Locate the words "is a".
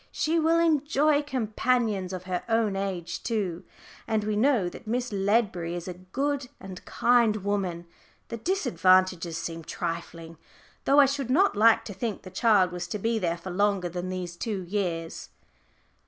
5.75-5.93